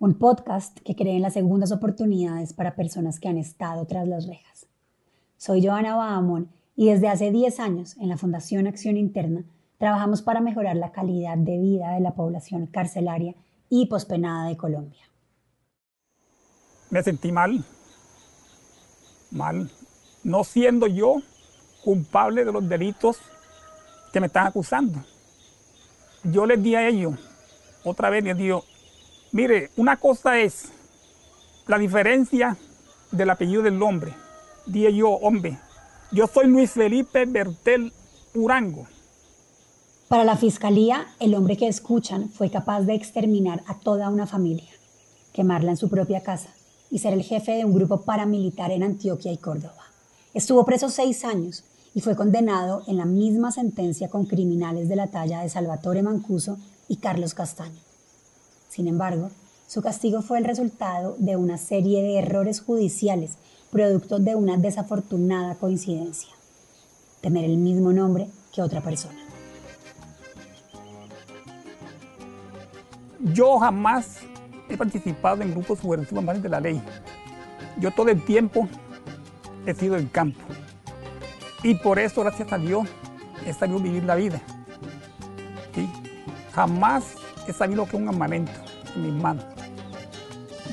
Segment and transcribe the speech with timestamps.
[0.00, 4.26] Un podcast que cree en las segundas oportunidades para personas que han estado tras las
[4.26, 4.66] rejas.
[5.36, 9.44] Soy Joana Bahamón y desde hace 10 años en la Fundación Acción Interna
[9.76, 13.34] trabajamos para mejorar la calidad de vida de la población carcelaria
[13.68, 15.02] y pospenada de Colombia.
[16.88, 17.62] Me sentí mal,
[19.30, 19.70] mal,
[20.24, 21.16] no siendo yo
[21.84, 23.18] culpable de los delitos
[24.14, 25.04] que me están acusando.
[26.24, 27.16] Yo les di a ellos,
[27.84, 28.64] otra vez les digo,
[29.32, 30.64] Mire, una cosa es
[31.68, 32.56] la diferencia
[33.12, 34.12] del apellido del hombre.
[34.66, 35.56] Dije yo, hombre,
[36.10, 37.92] yo soy Luis Felipe Bertel
[38.34, 38.88] Urango.
[40.08, 44.68] Para la fiscalía, el hombre que escuchan fue capaz de exterminar a toda una familia,
[45.32, 46.48] quemarla en su propia casa
[46.90, 49.84] y ser el jefe de un grupo paramilitar en Antioquia y Córdoba.
[50.34, 51.62] Estuvo preso seis años
[51.94, 56.58] y fue condenado en la misma sentencia con criminales de la talla de Salvatore Mancuso
[56.88, 57.89] y Carlos Castaño.
[58.70, 59.30] Sin embargo,
[59.66, 63.32] su castigo fue el resultado de una serie de errores judiciales,
[63.72, 66.30] producto de una desafortunada coincidencia.
[67.20, 69.18] Tener el mismo nombre que otra persona.
[73.34, 74.18] Yo jamás
[74.68, 76.80] he participado en grupos subversivos de la ley.
[77.80, 78.68] Yo todo el tiempo
[79.66, 80.40] he sido en campo.
[81.64, 82.88] Y por eso, gracias a Dios,
[83.44, 84.40] he sabido vivir la vida.
[86.52, 87.14] Jamás
[87.50, 88.52] he sabido que un armamento
[88.94, 89.44] en mis manos.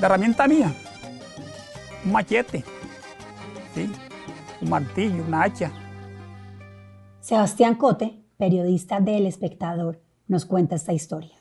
[0.00, 0.72] La herramienta mía,
[2.04, 2.64] un machete,
[3.74, 3.90] ¿sí?
[4.60, 5.72] un martillo, una hacha.
[7.20, 11.32] Sebastián Cote, periodista del Espectador, nos cuenta esta historia.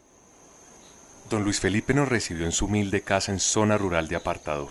[1.29, 4.69] Don Luis Felipe nos recibió en su humilde casa en zona rural de apartado.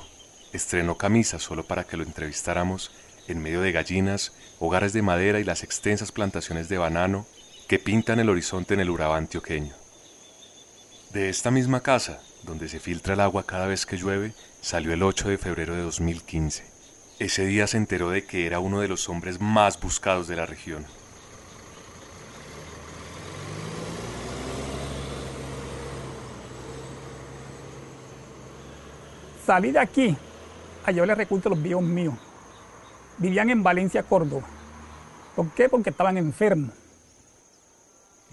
[0.52, 2.90] Estrenó camisa solo para que lo entrevistáramos
[3.28, 7.26] en medio de gallinas, hogares de madera y las extensas plantaciones de banano
[7.68, 9.74] que pintan el horizonte en el Urabá antioqueño.
[11.16, 15.02] De esta misma casa, donde se filtra el agua cada vez que llueve, salió el
[15.02, 16.62] 8 de febrero de 2015.
[17.18, 20.44] Ese día se enteró de que era uno de los hombres más buscados de la
[20.44, 20.84] región.
[29.46, 30.14] Salí de aquí
[30.84, 32.14] a llevarle recursos a los viejos míos.
[33.16, 34.46] Vivían en Valencia, Córdoba.
[35.34, 35.70] ¿Por qué?
[35.70, 36.74] Porque estaban enfermos.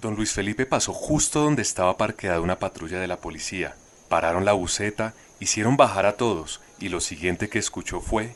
[0.04, 3.74] Don Luis Felipe pasó justo donde estaba parqueada una patrulla de la policía.
[4.10, 8.36] Pararon la buceta, hicieron bajar a todos y lo siguiente que escuchó fue...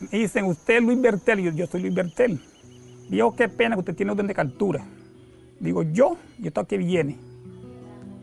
[0.00, 2.40] Me dicen, usted Luis Bertel, yo, soy Luis Bertel.
[3.10, 4.82] Digo, qué pena que usted tiene orden de captura.
[5.60, 7.18] Digo, yo, y esto aquí viene.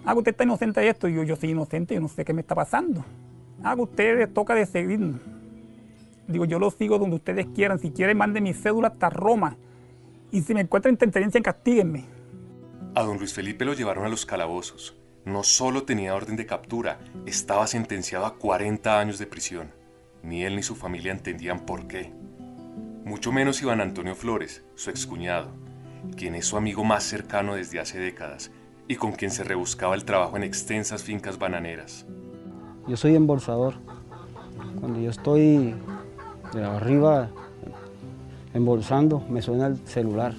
[0.04, 2.42] Hago usted está inocente de esto, y yo, soy inocente, yo no sé qué me
[2.42, 3.06] está pasando.
[3.64, 5.22] Hago usted toca de seguir.
[6.28, 7.78] Digo, yo lo sigo donde ustedes quieran.
[7.78, 9.56] Si quieren, mande mi cédula hasta Roma.
[10.32, 12.23] Y si me encuentran intendencia, castíguenme.
[12.96, 14.96] A don Luis Felipe lo llevaron a los calabozos.
[15.26, 19.72] No solo tenía orden de captura, estaba sentenciado a 40 años de prisión.
[20.22, 22.14] Ni él ni su familia entendían por qué.
[23.04, 25.50] Mucho menos Iván Antonio Flores, su excuñado,
[26.16, 28.52] quien es su amigo más cercano desde hace décadas
[28.88, 32.06] y con quien se rebuscaba el trabajo en extensas fincas bananeras.
[32.88, 33.74] Yo soy embolsador.
[34.80, 35.74] Cuando yo estoy
[36.54, 37.31] de arriba
[38.54, 40.36] embolsando, me suena el celular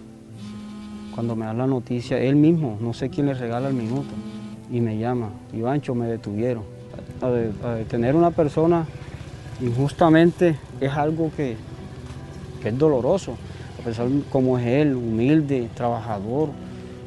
[1.14, 4.10] cuando me da la noticia, él mismo, no sé quién le regala el minuto,
[4.70, 6.64] y me llama, Ivancho, me detuvieron.
[7.20, 7.28] A,
[7.74, 8.86] detener a una persona
[9.60, 11.56] injustamente es algo que,
[12.64, 13.36] es doloroso,
[13.80, 16.48] a pesar como es él, humilde, trabajador,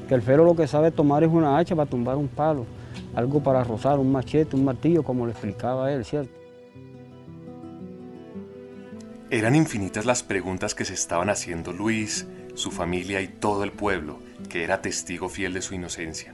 [0.08, 2.66] que el fero lo que sabe tomar es una hacha para tumbar un palo,
[3.16, 6.32] algo para rozar, un machete, un martillo, como le explicaba él, ¿cierto?
[9.30, 12.26] Eran infinitas las preguntas que se estaban haciendo Luis,
[12.58, 14.20] su familia y todo el pueblo,
[14.50, 16.34] que era testigo fiel de su inocencia.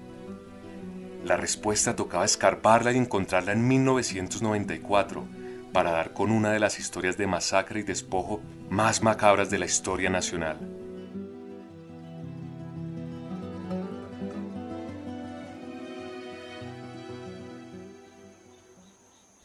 [1.25, 5.25] La respuesta tocaba escarparla y encontrarla en 1994
[5.73, 9.65] para dar con una de las historias de masacre y despojo más macabras de la
[9.65, 10.57] historia nacional.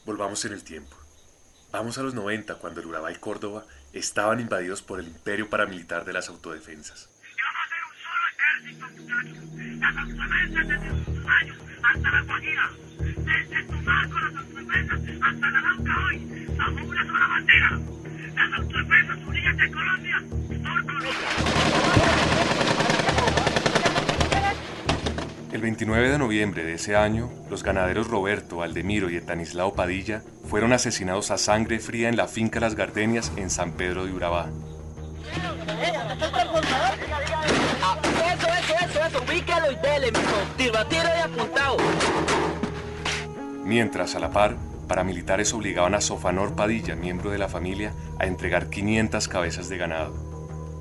[0.07, 1.08] Volvamos en el tiempo.
[1.71, 6.07] Vamos a los 90, cuando el Urabá y Córdoba estaban invadidos por el imperio paramilitar
[6.07, 7.11] de las autodefensas.
[7.21, 8.87] Y vamos a hacer un solo ejército
[9.79, 16.47] las autodefensas desde Putumayo hasta la Guajira, desde Tumaco las autodefensas hasta la Lauca hoy,
[16.57, 17.81] bajo una sola bandera,
[18.35, 21.29] las autodefensas unidas de Colombia por Colombia.
[25.53, 30.73] El 29 de noviembre de ese año, los ganaderos Roberto, Aldemiro y Etanislao Padilla fueron
[30.73, 34.49] asesinados a sangre fría en la finca Las Gardenias en San Pedro de Urabá.
[43.63, 44.57] Mientras, a la par,
[44.89, 50.15] paramilitares obligaban a Sofanor Padilla, miembro de la familia, a entregar 500 cabezas de ganado.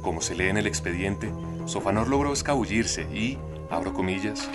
[0.02, 1.30] Como se lee en el expediente,
[1.66, 3.38] Sofanor logró escabullirse y,
[3.70, 4.48] abro comillas,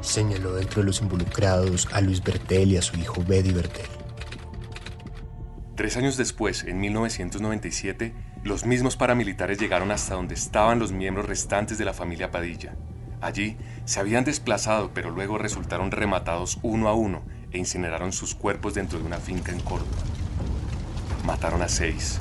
[0.00, 3.86] Señaló dentro de los involucrados a Luis Bertel y a su hijo Betty Bertel.
[5.76, 11.76] Tres años después, en 1997, los mismos paramilitares llegaron hasta donde estaban los miembros restantes
[11.76, 12.74] de la familia Padilla.
[13.20, 18.74] Allí se habían desplazado, pero luego resultaron rematados uno a uno e incineraron sus cuerpos
[18.74, 20.02] dentro de una finca en Córdoba.
[21.26, 22.18] Mataron a seis.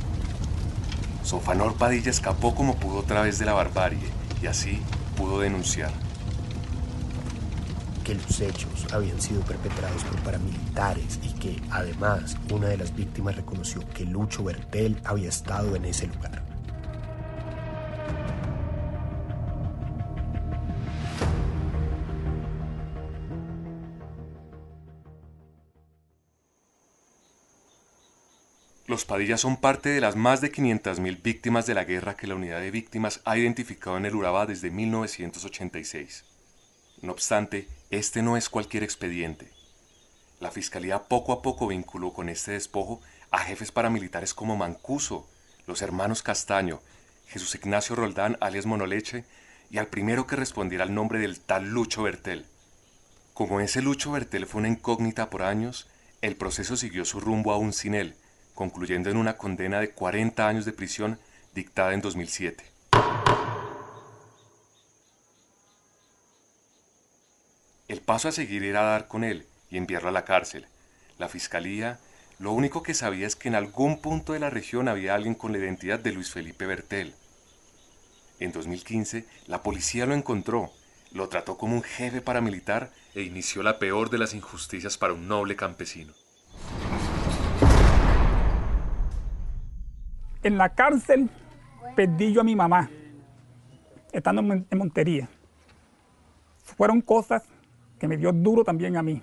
[1.24, 4.00] Sofanor Padilla escapó como pudo otra vez de la barbarie
[4.42, 4.81] y así
[5.16, 6.08] pudo denunciar.
[8.09, 13.35] Que los hechos habían sido perpetrados por paramilitares y que, además, una de las víctimas
[13.35, 16.44] reconoció que Lucho Bertel había estado en ese lugar.
[28.88, 32.33] Los Padillas son parte de las más de 500.000 víctimas de la guerra que la
[32.33, 36.38] unidad de víctimas ha identificado en el Urabá desde 1986.
[37.01, 39.51] No obstante, este no es cualquier expediente.
[40.40, 43.00] La Fiscalía poco a poco vinculó con este despojo
[43.31, 45.28] a jefes paramilitares como Mancuso,
[45.66, 46.81] los hermanos Castaño,
[47.28, 49.24] Jesús Ignacio Roldán alias Monoleche
[49.69, 52.46] y al primero que respondiera al nombre del tal Lucho Bertel.
[53.34, 55.88] Como ese Lucho Bertel fue una incógnita por años,
[56.22, 58.16] el proceso siguió su rumbo aún sin él,
[58.56, 61.19] concluyendo en una condena de 40 años de prisión
[61.54, 62.79] dictada en 2007.
[68.09, 70.65] Paso a seguir era dar con él y enviarlo a la cárcel.
[71.19, 72.00] La fiscalía
[72.39, 75.51] lo único que sabía es que en algún punto de la región había alguien con
[75.51, 77.13] la identidad de Luis Felipe Bertel.
[78.39, 80.71] En 2015, la policía lo encontró,
[81.11, 85.27] lo trató como un jefe paramilitar e inició la peor de las injusticias para un
[85.27, 86.11] noble campesino.
[90.41, 91.29] En la cárcel
[91.95, 92.89] perdí yo a mi mamá,
[94.11, 95.29] estando en Mon- en Montería.
[96.75, 97.44] Fueron cosas
[98.00, 99.22] que me dio duro también a mí.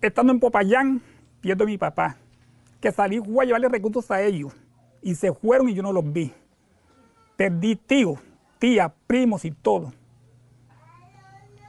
[0.00, 1.02] Estando en Popayán,
[1.40, 2.16] pierdo a mi papá,
[2.80, 4.52] que salí a llevarle recursos a ellos,
[5.02, 6.32] y se fueron y yo no los vi.
[7.36, 8.18] Perdí tíos,
[8.58, 9.92] tías, primos y todo.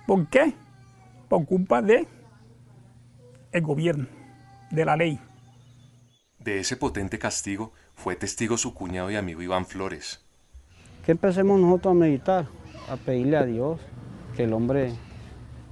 [0.07, 0.53] ¿Por qué?
[1.27, 2.07] Por culpa de
[3.51, 4.07] el gobierno,
[4.71, 5.19] de la ley.
[6.39, 10.23] De ese potente castigo fue testigo su cuñado y amigo Iván Flores.
[11.05, 12.47] Que empecemos nosotros a meditar,
[12.89, 13.79] a pedirle a Dios
[14.35, 14.93] que el hombre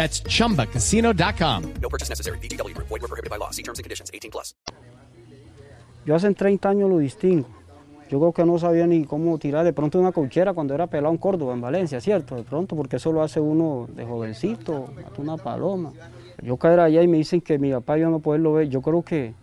[0.00, 1.74] That's chumbacasino.com.
[1.82, 2.38] No purchase necessary.
[2.38, 2.88] VGW Group.
[2.88, 3.50] Void were prohibited by law.
[3.50, 4.10] See terms and conditions.
[4.14, 4.54] 18 plus.
[6.06, 7.46] Yo hace 30 años lo distingo.
[8.08, 11.12] Yo creo que no sabía ni cómo tirar de pronto una cochera cuando era pelado
[11.12, 12.34] en Córdoba, en Valencia, ¿cierto?
[12.34, 15.92] De pronto, porque eso lo hace uno de jovencito, mata una paloma.
[16.42, 18.70] Yo caer allá y me dicen que mi papá yo no poderlo ver.
[18.70, 19.34] Yo creo que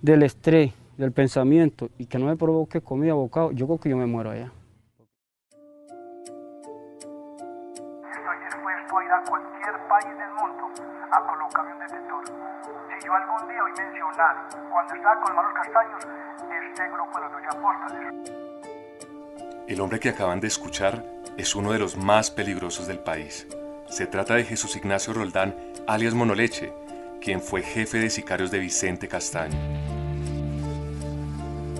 [0.00, 3.96] del estrés, del pensamiento y que no me provoque comida, bocado, yo creo que yo
[3.96, 4.52] me muero allá.
[13.68, 16.06] Oí mencionar, cuando estaba con castaños,
[16.70, 17.38] este grupo de los.
[19.66, 21.04] El hombre que acaban de escuchar
[21.36, 23.46] es uno de los más peligrosos del país.
[23.88, 25.54] Se trata de Jesús Ignacio Roldán,
[25.86, 26.72] alias Monoleche,
[27.20, 29.58] quien fue jefe de sicarios de Vicente Castaño.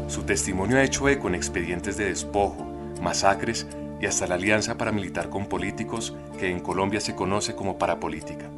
[0.09, 2.65] Su testimonio ha hecho eco en expedientes de despojo,
[3.03, 3.67] masacres
[4.01, 8.51] y hasta la alianza paramilitar con políticos que en Colombia se conoce como parapolítica.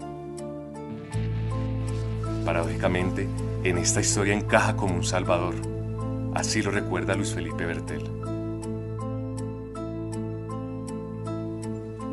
[2.45, 3.29] Paradójicamente,
[3.65, 5.55] en esta historia encaja como un salvador.
[6.35, 8.03] Así lo recuerda Luis Felipe Bertel.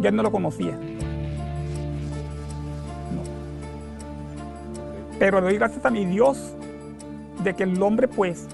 [0.02, 0.74] Yo no lo conocía.
[3.12, 3.24] No.
[5.18, 6.54] Pero le doy gracias a mi Dios
[7.44, 8.48] de que el hombre pues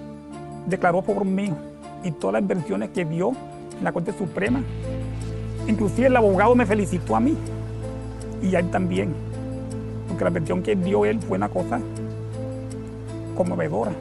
[0.67, 1.51] declaró por mí
[2.03, 3.31] y todas las versiones que dio
[3.77, 4.61] en la Corte Suprema.
[5.67, 7.35] Inclusive el abogado me felicitó a mí
[8.41, 9.13] y a él también,
[10.13, 11.79] porque la versión que dio él fue una cosa
[13.35, 13.91] conmovedora.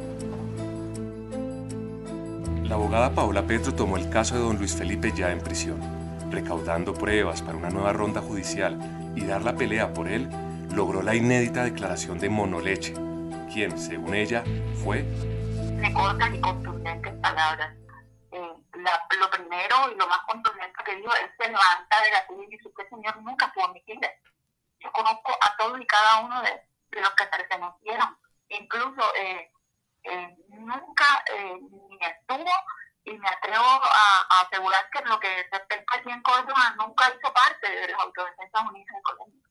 [2.64, 5.80] La abogada Paola Petro tomó el caso de don Luis Felipe ya en prisión,
[6.30, 8.78] recaudando pruebas para una nueva ronda judicial
[9.16, 10.28] y dar la pelea por él,
[10.74, 12.92] logró la inédita declaración de Monoleche,
[13.50, 14.44] quien, según ella,
[14.84, 17.74] fue de cortas y contundentes palabras.
[18.32, 18.38] Eh,
[18.74, 22.46] la- lo primero y lo más contundente que dijo, él se levanta de la silla
[22.46, 24.08] y dice, usted señor nunca fue homicida.
[24.82, 26.50] Yo conozco a todos y cada uno de,
[26.90, 28.16] de los que pertenecieron.
[28.48, 29.50] Incluso eh,
[30.04, 32.50] eh, nunca eh, ni estuvo
[33.04, 37.32] y me atrevo a, a asegurar que lo que respecta aquí en Córdoba nunca hizo
[37.32, 39.42] parte de las autodefensas unidas de Colombia.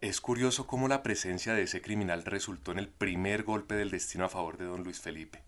[0.00, 4.24] Es curioso cómo la presencia de ese criminal resultó en el primer golpe del destino
[4.24, 5.44] a favor de don Luis Felipe.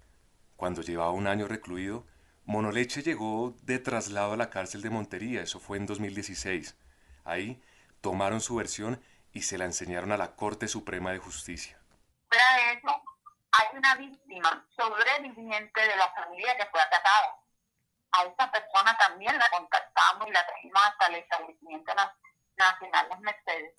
[0.57, 2.07] Cuando llevaba un año recluido,
[2.45, 6.77] Monoleche llegó de traslado a la cárcel de Montería, eso fue en 2016.
[7.25, 7.61] Ahí
[8.05, 11.81] tomaron su versión y se la enseñaron a la Corte Suprema de Justicia.
[12.29, 13.03] Fuera de eso,
[13.53, 17.35] hay una víctima sobreviviente de la familia que fue atacada.
[18.13, 22.15] A esa persona también la contactamos y la trajimos hasta el establecimiento na-
[22.59, 23.73] nacional Las Mercedes.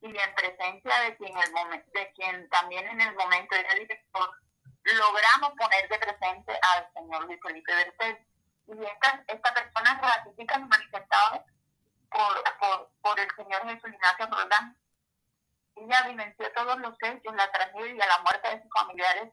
[0.00, 1.52] Y en presencia de quien, el
[1.92, 4.30] de quien también en el momento era director,
[4.84, 8.26] logramos poner de presente al señor Luis Felipe Bertel.
[8.68, 11.42] Y esta, esta persona ratifica los manifestados
[12.10, 14.76] por, por, por el señor Jesús Ignacio Roldán.
[15.76, 19.32] Ella vivenció todos los hechos, la tragedia, la muerte de sus familiares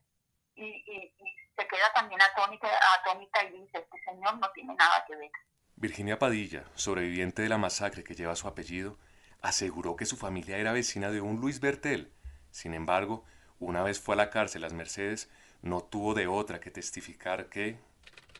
[0.55, 2.69] y, y, y se queda también atónita,
[2.99, 5.31] atónita y dice, este señor no tiene nada que ver.
[5.75, 8.97] Virginia Padilla, sobreviviente de la masacre que lleva su apellido,
[9.41, 12.13] aseguró que su familia era vecina de un Luis Bertel.
[12.51, 13.25] Sin embargo,
[13.59, 15.29] una vez fue a la cárcel Las Mercedes,
[15.61, 17.79] no tuvo de otra que testificar que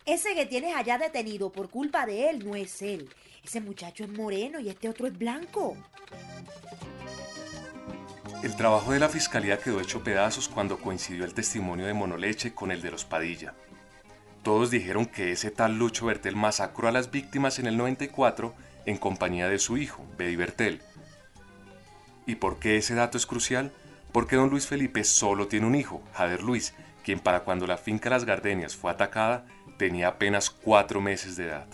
[0.08, 3.10] Ese que tienes allá detenido por culpa de él no es él.
[3.44, 5.76] Ese muchacho es moreno y este otro es blanco.
[8.42, 12.72] el trabajo de la fiscalía quedó hecho pedazos cuando coincidió el testimonio de Monoleche con
[12.72, 13.54] el de los Padilla.
[14.44, 18.54] Todos dijeron que ese tal Lucho Bertel masacró a las víctimas en el 94
[18.86, 20.82] en compañía de su hijo, Betty Bertel.
[22.26, 23.74] ¿Y por qué ese dato es crucial?
[24.14, 26.74] Porque don Luis Felipe solo tiene un hijo, Jader Luis,
[27.04, 29.46] quien para cuando la finca Las Gardenias fue atacada
[29.78, 31.66] tenía apenas cuatro meses de edad.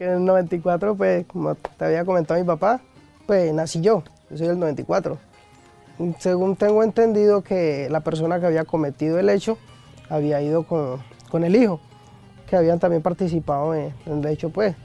[0.00, 2.80] En el 94, pues, como te había comentado mi papá,
[3.26, 5.18] pues nací yo, yo soy del 94.
[6.18, 9.58] Según tengo entendido que la persona que había cometido el hecho
[10.08, 11.80] había ido con, con el hijo,
[12.48, 14.76] que habían también participado en, en el hecho, pues.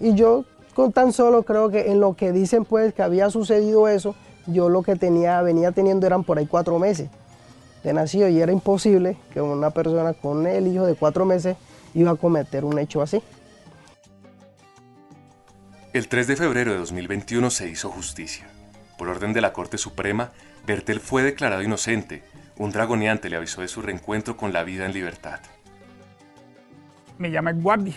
[0.00, 3.86] Y yo con tan solo creo que en lo que dicen, pues, que había sucedido
[3.88, 4.16] eso,
[4.46, 7.08] yo lo que tenía, venía teniendo eran por ahí cuatro meses
[7.84, 11.56] de nacido y era imposible que una persona con el hijo de cuatro meses
[11.98, 13.20] iba a cometer un hecho así.
[15.92, 18.46] El 3 de febrero de 2021 se hizo justicia.
[18.96, 20.30] Por orden de la Corte Suprema,
[20.66, 22.22] Bertel fue declarado inocente.
[22.56, 25.40] Un dragoneante le avisó de su reencuentro con la vida en libertad.
[27.18, 27.96] Me llama el guardia.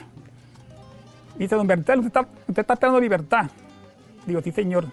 [1.38, 3.48] Dice, don Bertel, usted está, usted está esperando libertad.
[4.26, 4.86] Digo, sí, señor.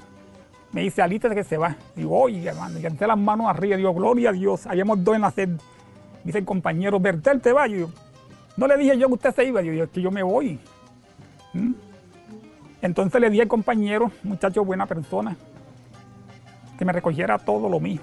[0.73, 1.77] Me dice, alístese que se va.
[1.97, 3.77] Digo, oye, hermano, alcé las manos arriba.
[3.77, 5.51] Digo, gloria a Dios, habíamos dos en la sed.
[6.25, 7.67] Dice el compañero, Bertel, te va.
[7.69, 7.91] Yo digo,
[8.59, 9.63] no le dije yo que usted se iba.
[9.63, 10.59] Yo es que yo me voy.
[11.53, 11.75] ¿Mm?
[12.83, 15.37] Entonces le di al compañero, muchacho buena persona,
[16.77, 18.01] que me recogiera todo lo mío.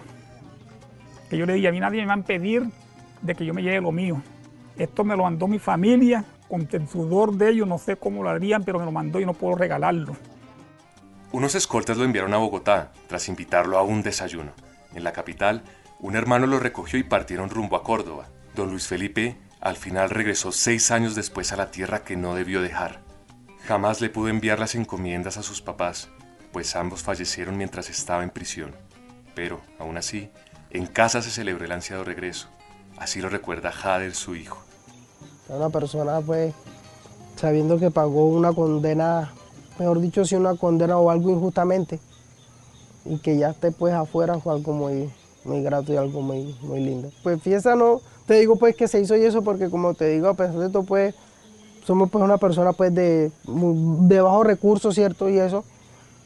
[1.29, 2.63] Que yo le dije, a mí nadie me va a impedir
[3.21, 4.21] de que yo me lleve lo mío.
[4.77, 8.29] Esto me lo mandó mi familia, con el sudor de ellos, no sé cómo lo
[8.29, 10.15] harían, pero me lo mandó y no puedo regalarlo.
[11.33, 14.51] Unos escoltas lo enviaron a Bogotá tras invitarlo a un desayuno.
[14.93, 15.63] En la capital,
[15.99, 18.27] un hermano lo recogió y partieron rumbo a Córdoba.
[18.55, 22.61] Don Luis Felipe al final regresó seis años después a la tierra que no debió
[22.61, 22.99] dejar.
[23.63, 26.07] Jamás le pudo enviar las encomiendas a sus papás,
[26.53, 28.75] pues ambos fallecieron mientras estaba en prisión.
[29.33, 30.29] Pero, aún así,
[30.69, 32.47] en casa se celebró el ansiado regreso.
[32.99, 34.59] Así lo recuerda Jader, su hijo.
[35.49, 36.53] Una persona, pues,
[37.35, 39.33] sabiendo que pagó una condena,
[39.79, 41.99] mejor dicho, si una condena o algo injustamente,
[43.03, 45.11] y que ya esté pues afuera fue algo muy,
[45.43, 47.11] muy grato y algo muy, muy lindo.
[47.23, 50.27] Pues fiesta no, te digo pues que se hizo y eso porque como te digo,
[50.27, 51.13] a pesar de todo pues,
[51.85, 55.29] somos pues una persona pues de, de bajos recursos, ¿cierto?
[55.29, 55.63] Y eso,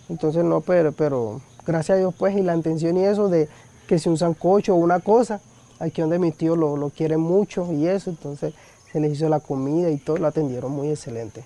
[0.08, 3.50] entonces no, pero, pero gracias a Dios pues y la intención y eso de
[3.88, 5.42] que si un sancocho o una cosa,
[5.80, 8.54] aquí donde mis tíos lo, lo quieren mucho y eso, entonces
[8.92, 11.44] se les hizo la comida y todo, lo atendieron muy excelente.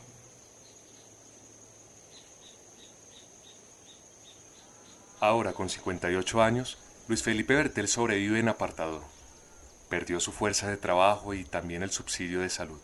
[5.20, 9.00] Ahora, con 58 años, Luis Felipe Bertel sobrevive en apartado.
[9.94, 12.80] Perdió su fuerza de trabajo y también el subsidio de salud.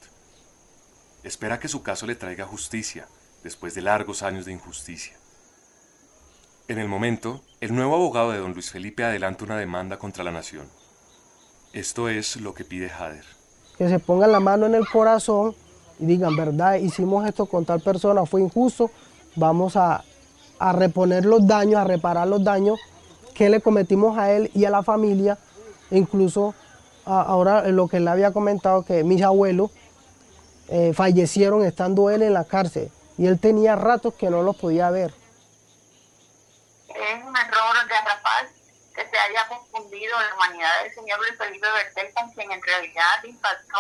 [1.24, 3.08] Espera que su caso le traiga justicia
[3.44, 5.18] después de largos años de injusticia.
[6.68, 10.30] En el momento, el nuevo abogado de don Luis Felipe adelanta una demanda contra la
[10.30, 10.68] nación.
[11.74, 13.25] Esto es lo que pide Jader.
[13.80, 15.56] Que se pongan la mano en el corazón
[15.98, 18.92] y digan, verdad, hicimos esto con tal persona, fue injusto,
[19.36, 20.04] vamos a,
[20.60, 22.78] a reponer los daños, a reparar los daños
[23.34, 25.39] que le cometimos a él y a la familia,
[25.89, 26.69] incluso a-
[27.10, 29.72] ahora lo que él había comentado, que mis abuelos
[30.70, 34.89] eh, fallecieron estando él en la cárcel y él tenía ratos que no los podía
[34.92, 35.13] ver.
[36.89, 38.48] Es un error garrafal
[38.96, 43.24] que se haya confundido la humanidad del señor Luis Felipe Bertel con quien en realidad
[43.28, 43.80] impactó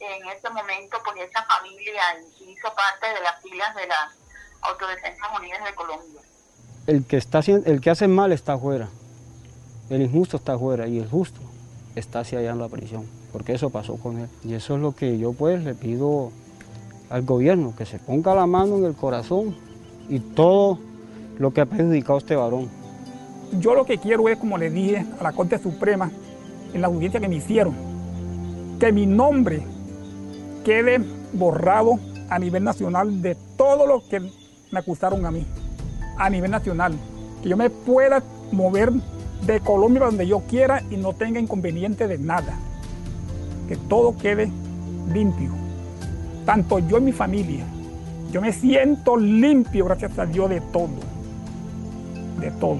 [0.00, 2.02] en ese momento por esa familia
[2.40, 4.12] y hizo parte de las filas de las
[4.62, 6.20] Autodefensas Unidas de Colombia.
[6.86, 8.88] El que, está, haciendo- el que hace mal está afuera,
[9.90, 11.40] el injusto está afuera y el justo
[11.94, 14.28] está hacia allá en la prisión, porque eso pasó con él.
[14.44, 16.30] Y eso es lo que yo pues le pido
[17.08, 19.56] al gobierno, que se ponga la mano en el corazón
[20.08, 20.78] y todo
[21.38, 22.68] lo que ha perjudicado a este varón.
[23.58, 26.10] Yo lo que quiero es, como le dije a la Corte Suprema
[26.72, 27.74] en la audiencia que me hicieron,
[28.78, 29.62] que mi nombre
[30.64, 31.00] quede
[31.32, 35.44] borrado a nivel nacional de todo lo que me acusaron a mí,
[36.16, 36.94] a nivel nacional.
[37.42, 38.92] Que yo me pueda mover
[39.46, 42.58] de Colombia donde yo quiera y no tenga inconveniente de nada.
[43.68, 44.50] Que todo quede
[45.12, 45.50] limpio.
[46.44, 47.64] Tanto yo y mi familia.
[48.32, 50.88] Yo me siento limpio, gracias a Dios, de todo.
[52.38, 52.78] De todo.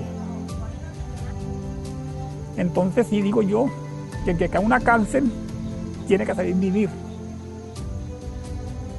[2.57, 3.67] Entonces sí digo yo
[4.25, 5.31] que el que cae una cárcel
[6.07, 6.91] tiene que saber vivir.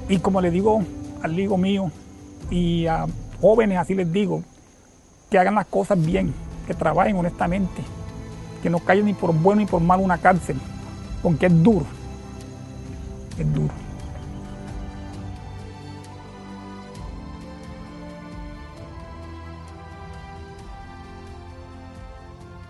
[0.10, 0.84] Y como le digo
[1.22, 1.92] al hijo mío
[2.50, 3.06] y a
[3.40, 4.44] jóvenes, así les digo,
[5.30, 6.34] que hagan las cosas bien,
[6.68, 7.82] que trabajen honestamente,
[8.62, 10.58] que no caigan ni por bueno ni por malo en una cárcel,
[11.22, 11.86] porque es duro,
[13.38, 13.74] es duro.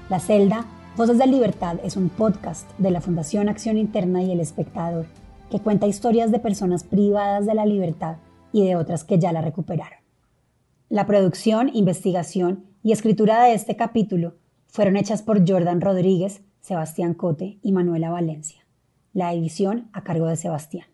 [0.10, 0.66] La Celda,
[0.98, 5.06] Voces de Libertad es un podcast de la Fundación Acción Interna y El Espectador
[5.52, 8.16] que cuenta historias de personas privadas de la libertad
[8.54, 10.00] y de otras que ya la recuperaron.
[10.90, 14.36] La producción, investigación y escritura de este capítulo
[14.68, 18.66] fueron hechas por Jordan Rodríguez, Sebastián Cote y Manuela Valencia.
[19.14, 20.86] La edición a cargo de Sebastián.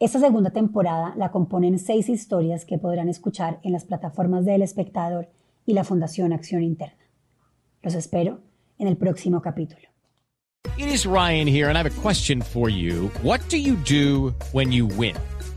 [0.00, 5.28] Esta segunda temporada la componen seis historias que podrán escuchar en las plataformas de Espectador
[5.66, 7.04] y la Fundación Acción Interna.
[7.82, 8.40] Los espero
[8.78, 9.88] en el próximo capítulo.
[10.76, 13.10] It Ryan here, and I have a question for you.
[13.22, 13.76] What do you?